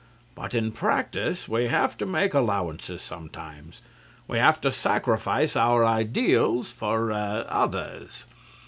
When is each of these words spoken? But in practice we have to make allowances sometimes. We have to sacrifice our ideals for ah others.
But 0.33 0.55
in 0.55 0.71
practice 0.71 1.47
we 1.47 1.67
have 1.67 1.95
to 1.99 2.07
make 2.07 2.33
allowances 2.33 3.03
sometimes. 3.03 3.83
We 4.27 4.39
have 4.39 4.59
to 4.61 4.71
sacrifice 4.71 5.55
our 5.55 5.85
ideals 5.85 6.71
for 6.71 7.11
ah 7.11 7.43
others. 7.47 8.25